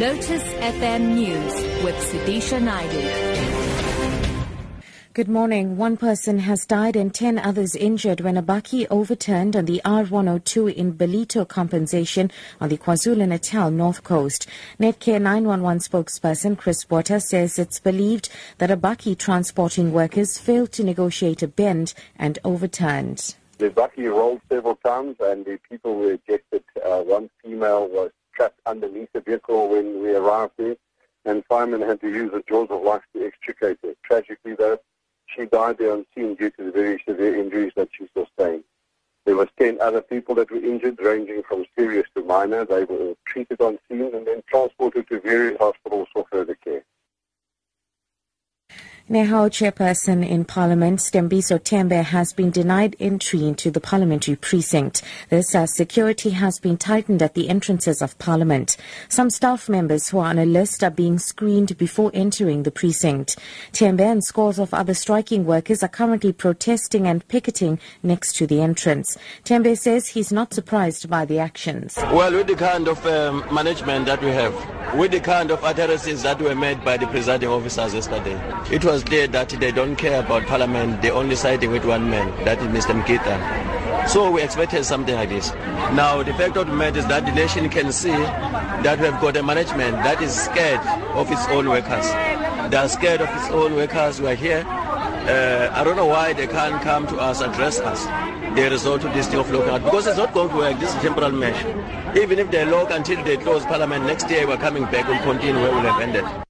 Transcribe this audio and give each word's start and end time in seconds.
Lotus 0.00 0.42
FM 0.54 1.14
News 1.14 1.54
with 1.84 1.94
Sudisha 1.94 2.58
Naidu. 2.58 3.02
Good 5.12 5.28
morning. 5.28 5.76
One 5.76 5.98
person 5.98 6.38
has 6.38 6.64
died 6.64 6.96
and 6.96 7.14
10 7.14 7.38
others 7.38 7.76
injured 7.76 8.22
when 8.22 8.38
a 8.38 8.42
bakkie 8.42 8.86
overturned 8.88 9.56
on 9.56 9.66
the 9.66 9.82
R102 9.84 10.72
in 10.72 10.94
Ballito 10.94 11.46
compensation 11.46 12.30
on 12.62 12.70
the 12.70 12.78
KwaZulu-Natal 12.78 13.70
North 13.70 14.02
Coast. 14.02 14.46
Netcare 14.80 15.20
911 15.20 15.80
spokesperson 15.80 16.56
Chris 16.56 16.82
Botha 16.86 17.20
says 17.20 17.58
it's 17.58 17.78
believed 17.78 18.30
that 18.56 18.70
a 18.70 18.78
bakkie 18.78 19.18
transporting 19.18 19.92
workers 19.92 20.38
failed 20.38 20.72
to 20.72 20.82
negotiate 20.82 21.42
a 21.42 21.46
bend 21.46 21.92
and 22.16 22.38
overturned. 22.42 23.34
The 23.58 23.68
bakkie 23.68 24.10
rolled 24.10 24.40
several 24.48 24.76
times 24.76 25.16
and 25.20 25.44
the 25.44 25.58
people 25.68 25.96
were 25.96 26.12
ejected. 26.12 26.64
Uh, 26.82 27.02
one 27.02 27.28
female 27.44 27.86
was 27.86 28.10
underneath 28.66 29.10
the 29.12 29.20
vehicle 29.20 29.68
when 29.68 30.02
we 30.02 30.14
arrived 30.14 30.52
there, 30.56 30.76
and 31.24 31.44
firemen 31.46 31.82
had 31.82 32.00
to 32.00 32.08
use 32.08 32.30
the 32.32 32.42
jaws 32.48 32.68
of 32.70 32.82
life 32.82 33.02
to 33.14 33.24
extricate 33.24 33.78
her. 33.82 33.94
Tragically, 34.02 34.54
though, 34.54 34.78
she 35.26 35.46
died 35.46 35.78
there 35.78 35.92
on 35.92 36.06
scene 36.14 36.34
due 36.34 36.50
to 36.50 36.64
the 36.64 36.72
very 36.72 37.02
severe 37.06 37.36
injuries 37.36 37.72
that 37.76 37.88
she 37.92 38.08
sustained. 38.16 38.64
There 39.26 39.36
was 39.36 39.48
10 39.58 39.80
other 39.80 40.00
people 40.00 40.34
that 40.36 40.50
were 40.50 40.64
injured, 40.64 40.98
ranging 41.00 41.42
from 41.42 41.66
serious 41.78 42.06
to 42.16 42.24
minor. 42.24 42.64
They 42.64 42.84
were 42.84 43.14
treated 43.26 43.60
on 43.60 43.78
scene 43.86 44.14
and 44.14 44.26
then 44.26 44.42
transported 44.48 45.08
to 45.08 45.20
various 45.20 45.58
hospitals 45.58 46.08
for 46.12 46.24
further 46.32 46.54
care. 46.54 46.84
Nehawu 49.10 49.50
chairperson 49.50 50.24
in 50.24 50.44
Parliament, 50.44 51.00
Sthembiso 51.00 51.58
Tembe, 51.58 52.04
has 52.04 52.32
been 52.32 52.52
denied 52.52 52.94
entry 53.00 53.44
into 53.44 53.68
the 53.68 53.80
parliamentary 53.80 54.36
precinct. 54.36 55.02
This 55.30 55.52
as 55.52 55.74
security 55.74 56.30
has 56.30 56.60
been 56.60 56.76
tightened 56.76 57.20
at 57.20 57.34
the 57.34 57.48
entrances 57.48 58.02
of 58.02 58.16
Parliament. 58.20 58.76
Some 59.08 59.28
staff 59.28 59.68
members 59.68 60.08
who 60.08 60.20
are 60.20 60.28
on 60.28 60.38
a 60.38 60.44
list 60.44 60.84
are 60.84 60.92
being 60.92 61.18
screened 61.18 61.76
before 61.76 62.12
entering 62.14 62.62
the 62.62 62.70
precinct. 62.70 63.36
Tembe 63.72 64.00
and 64.02 64.22
scores 64.22 64.60
of 64.60 64.72
other 64.72 64.94
striking 64.94 65.44
workers 65.44 65.82
are 65.82 65.88
currently 65.88 66.32
protesting 66.32 67.08
and 67.08 67.26
picketing 67.26 67.80
next 68.04 68.36
to 68.36 68.46
the 68.46 68.60
entrance. 68.60 69.18
Tembe 69.44 69.76
says 69.76 70.06
he's 70.06 70.30
not 70.30 70.54
surprised 70.54 71.10
by 71.10 71.24
the 71.24 71.40
actions. 71.40 71.96
Well, 71.96 72.32
with 72.32 72.46
the 72.46 72.54
kind 72.54 72.86
of 72.86 73.04
um, 73.06 73.44
management 73.52 74.06
that 74.06 74.22
we 74.22 74.30
have, 74.30 74.54
with 74.94 75.10
the 75.10 75.18
kind 75.18 75.50
of 75.50 75.64
utterances 75.64 76.22
that 76.22 76.40
were 76.40 76.54
made 76.54 76.84
by 76.84 76.96
the 76.96 77.08
presiding 77.08 77.48
officers 77.48 77.92
yesterday, 77.92 78.40
it 78.70 78.84
was 78.84 78.99
clear 79.02 79.26
that 79.28 79.48
they 79.48 79.72
don't 79.72 79.96
care 79.96 80.20
about 80.20 80.46
parliament. 80.46 81.02
They're 81.02 81.12
only 81.12 81.36
siding 81.36 81.70
with 81.70 81.84
one 81.84 82.08
man, 82.10 82.28
that 82.44 82.58
is 82.58 82.66
Mr. 82.66 83.00
Mgidlana. 83.00 84.08
So 84.08 84.30
we 84.30 84.42
expected 84.42 84.84
something 84.84 85.14
like 85.14 85.28
this. 85.28 85.52
Now, 85.94 86.22
the 86.22 86.32
fact 86.34 86.56
of 86.56 86.66
the 86.66 86.72
matter 86.72 86.98
is 86.98 87.06
that 87.06 87.26
the 87.26 87.32
nation 87.32 87.68
can 87.68 87.92
see 87.92 88.10
that 88.10 88.98
we 88.98 89.06
have 89.06 89.20
got 89.20 89.36
a 89.36 89.42
management 89.42 89.96
that 89.98 90.20
is 90.22 90.34
scared 90.34 90.80
of 91.14 91.30
its 91.30 91.46
own 91.48 91.68
workers. 91.68 92.06
They 92.70 92.76
are 92.76 92.88
scared 92.88 93.20
of 93.20 93.28
its 93.36 93.50
own 93.50 93.74
workers 93.74 94.18
who 94.18 94.26
are 94.26 94.34
here. 94.34 94.64
Uh, 94.66 95.70
I 95.72 95.84
don't 95.84 95.96
know 95.96 96.06
why 96.06 96.32
they 96.32 96.46
can't 96.46 96.82
come 96.82 97.06
to 97.08 97.16
us, 97.16 97.40
address 97.40 97.78
us. 97.80 98.04
They 98.56 98.68
resort 98.68 99.02
to 99.02 99.08
this 99.10 99.28
thing 99.28 99.38
of 99.38 99.50
locking 99.50 99.70
out 99.70 99.84
because 99.84 100.06
it's 100.06 100.16
not 100.18 100.34
going 100.34 100.48
to 100.48 100.56
work. 100.56 100.80
This 100.80 100.94
is 100.94 101.00
temporal 101.02 101.30
measure. 101.30 101.68
Even 102.16 102.38
if 102.38 102.50
they 102.50 102.64
lock 102.64 102.90
until 102.90 103.22
they 103.22 103.36
close 103.36 103.64
parliament 103.64 104.06
next 104.06 104.28
year, 104.30 104.46
we're 104.46 104.56
coming 104.56 104.84
back 104.84 105.08
and 105.08 105.22
continue 105.22 105.60
where 105.62 105.72
we 105.72 105.80
have 105.86 106.00
ended. 106.00 106.49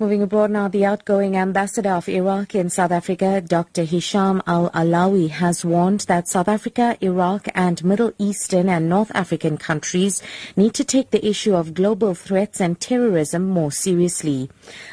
Moving 0.00 0.22
abroad 0.22 0.50
now, 0.50 0.66
the 0.66 0.84
outgoing 0.84 1.36
ambassador 1.36 1.90
of 1.90 2.08
Iraq 2.08 2.56
in 2.56 2.68
South 2.68 2.90
Africa, 2.90 3.40
Dr. 3.40 3.84
Hisham 3.84 4.42
Al 4.44 4.68
Alawi, 4.70 5.30
has 5.30 5.64
warned 5.64 6.00
that 6.08 6.26
South 6.26 6.48
Africa, 6.48 6.98
Iraq, 7.00 7.46
and 7.54 7.84
Middle 7.84 8.12
Eastern 8.18 8.68
and 8.68 8.88
North 8.88 9.12
African 9.14 9.56
countries 9.56 10.20
need 10.56 10.74
to 10.74 10.82
take 10.82 11.12
the 11.12 11.24
issue 11.24 11.54
of 11.54 11.74
global 11.74 12.12
threats 12.12 12.60
and 12.60 12.80
terrorism 12.80 13.48
more 13.48 13.70
seriously. 13.70 14.50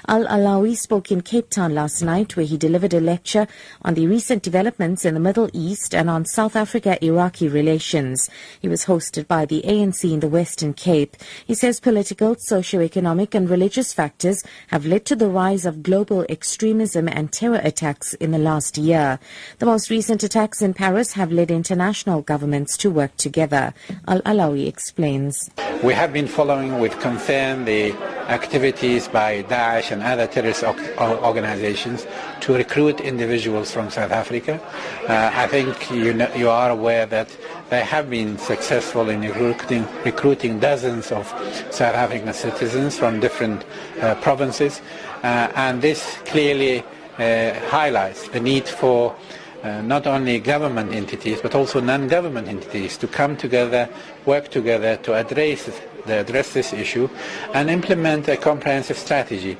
Al 0.08 0.25
Alawi 0.25 0.78
spoke 0.78 1.12
in 1.12 1.22
Cape 1.22 1.50
Town 1.50 1.74
last 1.74 2.04
night, 2.04 2.38
where 2.38 2.46
he 2.46 2.56
delivered 2.56 2.94
a 2.94 3.00
lecture 3.00 3.48
on 3.81 3.96
the 3.96 4.06
recent 4.06 4.44
developments 4.44 5.04
in 5.04 5.16
the 5.16 5.20
Middle 5.20 5.50
East 5.52 5.96
and 5.96 6.12
on 6.12 6.25
South 6.25 6.56
Africa 6.56 7.04
Iraqi 7.04 7.48
relations. 7.48 8.30
He 8.59 8.68
was 8.68 8.86
hosted 8.86 9.28
by 9.28 9.48
the 9.48 9.64
ANC 9.66 10.04
in 10.14 10.20
the 10.20 10.28
Western 10.28 10.75
Cape. 10.75 11.18
He 11.44 11.56
says 11.56 11.80
political, 11.80 12.36
socio-economic, 12.38 13.34
and 13.34 13.50
religious 13.50 13.94
factors 13.94 14.44
have 14.68 14.91
led 14.91 15.06
to 15.06 15.16
the 15.16 15.29
rise 15.29 15.66
of 15.66 15.81
global 15.81 16.25
extremism 16.28 17.07
and 17.07 17.31
terror 17.31 17.62
attacks 17.63 18.13
in 18.16 18.31
the 18.31 18.38
last 18.38 18.78
year. 18.78 19.19
The 19.59 19.66
most 19.66 19.90
recent 19.90 20.22
attacks 20.22 20.62
in 20.62 20.74
Paris 20.74 21.13
have 21.13 21.31
led 21.31 21.50
international 21.50 22.22
governments 22.24 22.75
to 22.79 22.91
work 22.91 23.16
together. 23.16 23.74
Al 24.09 24.22
Alawi 24.24 24.68
explains. 24.68 25.50
We 25.81 25.94
have 25.94 26.12
been 26.12 26.28
following 26.28 26.80
with 26.80 27.00
concern 27.00 27.63
the 27.63 27.94
activities 28.28 29.07
by 29.07 29.44
Daesh 29.44 29.91
and 29.91 30.03
other 30.03 30.28
terrorist 30.28 30.66
organizations 31.00 32.06
to 32.41 32.53
recruit 32.53 33.00
individuals 33.00 33.72
from 33.72 33.90
South 33.90 34.12
Africa. 34.12 34.59
Uh, 35.07 35.31
I 35.34 35.47
think 35.47 35.90
you, 35.90 36.13
know, 36.13 36.30
you 36.35 36.50
are 36.50 36.69
aware 36.69 37.06
that 37.06 37.30
they 37.72 37.86
have 37.86 38.09
been 38.09 38.38
successful 38.38 39.08
in 39.09 39.22
recruiting, 39.22 39.88
recruiting 40.04 40.59
dozens 40.59 41.09
of 41.09 41.26
South 41.72 41.96
African 41.96 42.34
citizens 42.34 43.00
from 43.00 43.22
different 43.22 43.64
uh, 44.02 44.14
provinces, 44.16 44.82
uh, 45.24 45.50
and 45.56 45.81
this 45.81 46.18
clearly 46.26 46.84
uh, 47.18 47.54
highlights 47.70 48.28
the 48.28 48.42
need 48.42 48.68
for 48.68 49.16
uh, 49.64 49.81
not 49.84 50.06
only 50.06 50.38
government 50.40 50.92
entities 50.92 51.40
but 51.42 51.56
also 51.56 51.80
non-government 51.80 52.50
entities 52.50 52.98
to 52.98 53.08
come 53.08 53.38
together, 53.38 53.88
work 54.26 54.50
together 54.50 54.98
to 54.98 55.14
address, 55.14 55.70
address 56.08 56.54
this 56.54 56.74
issue 56.74 57.08
and 57.54 57.70
implement 57.70 58.28
a 58.28 58.36
comprehensive 58.36 58.98
strategy. 58.98 59.58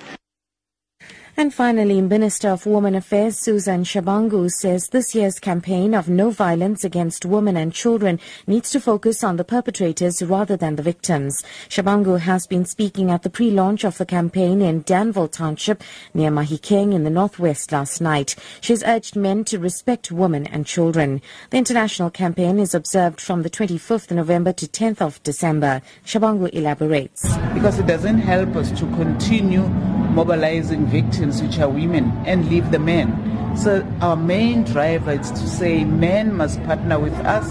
And 1.38 1.53
finally, 1.53 2.02
Minister 2.02 2.50
of 2.50 2.66
Women 2.66 2.94
Affairs 2.94 3.38
Susan 3.38 3.84
Shabangu 3.84 4.50
says 4.52 4.90
this 4.90 5.16
year's 5.16 5.40
campaign 5.40 5.94
of 5.94 6.09
no 6.09 6.30
violence 6.30 6.84
against 6.84 7.25
women 7.25 7.56
and 7.56 7.74
children 7.74 8.19
needs 8.47 8.69
to 8.72 8.81
focus 8.81 9.24
on 9.24 9.38
the 9.38 9.46
perpetrators 9.46 10.22
rather 10.22 10.58
than 10.58 10.75
the 10.75 10.84
victims. 10.84 11.41
Shabangu 11.70 12.20
has 12.20 12.47
been 12.47 12.66
speaking 12.66 13.09
at 13.12 13.24
the 13.24 13.30
pre-launch 13.30 13.86
of 13.86 13.97
the 13.97 14.06
campaign 14.06 14.62
in 14.62 14.81
Danville 14.81 15.30
Township 15.30 15.84
near 16.14 16.31
Mahikeng 16.31 16.94
in 16.94 17.06
the 17.06 17.09
northwest 17.09 17.72
last 17.72 18.02
night. 18.02 18.36
She 18.59 18.74
has 18.74 18.84
urged 18.84 19.16
men 19.16 19.46
to 19.46 19.58
respect 19.58 20.12
women 20.12 20.47
and 20.47 20.66
children. 20.66 21.22
The 21.50 21.58
international 21.58 22.09
campaign 22.09 22.59
is 22.59 22.75
observed 22.75 23.22
from 23.22 23.44
the 23.44 23.50
25th 23.50 24.12
November 24.12 24.52
to 24.53 24.68
10th 24.68 25.02
of 25.02 25.24
December. 25.24 25.81
Shabangu 26.06 26.53
elaborates. 26.53 27.24
Because 27.53 27.80
it 27.80 27.88
doesn't 27.88 28.20
help 28.20 28.56
us 28.58 28.70
to 28.72 28.86
continue 28.97 29.64
mobilizing 30.12 30.86
victims, 30.88 31.21
which 31.22 31.59
are 31.59 31.70
women, 31.70 32.12
and 32.26 32.50
leave 32.50 32.72
the 32.72 32.80
men. 32.80 33.56
So 33.56 33.86
our 34.02 34.16
main 34.16 34.64
driver 34.64 35.12
is 35.12 35.30
to 35.30 35.48
say 35.48 35.84
men 35.84 36.36
must 36.36 36.64
partner 36.64 37.00
with 37.00 37.14
us 37.26 37.48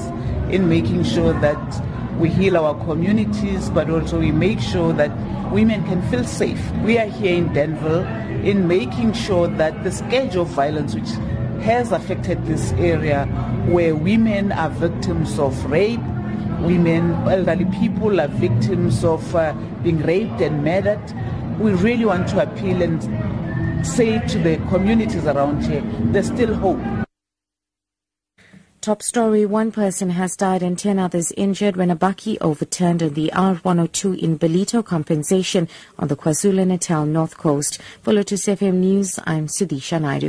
in 0.52 0.68
making 0.68 1.04
sure 1.04 1.32
that 1.40 2.18
we 2.18 2.28
heal 2.28 2.56
our 2.56 2.74
communities, 2.84 3.70
but 3.70 3.88
also 3.88 4.18
we 4.18 4.32
make 4.32 4.60
sure 4.60 4.92
that 4.94 5.10
women 5.52 5.84
can 5.84 6.02
feel 6.10 6.24
safe. 6.24 6.60
We 6.84 6.98
are 6.98 7.06
here 7.06 7.36
in 7.36 7.52
Denver 7.52 8.02
in 8.42 8.66
making 8.66 9.12
sure 9.12 9.46
that 9.46 9.84
the 9.84 9.92
scourge 9.92 10.36
of 10.36 10.48
violence, 10.48 10.94
which 10.94 11.10
has 11.62 11.92
affected 11.92 12.44
this 12.46 12.72
area, 12.72 13.26
where 13.66 13.94
women 13.94 14.52
are 14.52 14.70
victims 14.70 15.38
of 15.38 15.64
rape, 15.70 16.00
women, 16.60 17.12
elderly 17.28 17.66
people 17.66 18.20
are 18.20 18.28
victims 18.28 19.04
of 19.04 19.34
uh, 19.34 19.52
being 19.82 20.02
raped 20.02 20.40
and 20.40 20.64
murdered, 20.64 21.00
we 21.58 21.72
really 21.72 22.06
want 22.06 22.26
to 22.28 22.42
appeal 22.42 22.82
and 22.82 23.02
say 23.84 24.18
to 24.28 24.38
the 24.38 24.56
communities 24.68 25.24
around 25.26 25.64
here, 25.64 25.82
there's 26.12 26.26
still 26.26 26.54
hope. 26.54 26.80
Top 28.80 29.02
story, 29.02 29.44
one 29.44 29.72
person 29.72 30.10
has 30.10 30.36
died 30.36 30.62
and 30.62 30.78
10 30.78 30.98
others 30.98 31.32
injured 31.36 31.76
when 31.76 31.90
a 31.90 31.96
bakkie 31.96 32.38
overturned 32.40 33.02
on 33.02 33.12
the 33.12 33.30
R102 33.34 34.18
in 34.18 34.38
Ballito 34.38 34.82
compensation 34.82 35.68
on 35.98 36.08
the 36.08 36.16
KwaZulu-Natal 36.16 37.04
North 37.04 37.36
Coast. 37.36 37.78
For 38.00 38.14
Lotus 38.14 38.46
FM 38.46 38.74
News, 38.76 39.18
I'm 39.24 39.48
Sudisha 39.48 40.00
Naidu. 40.00 40.28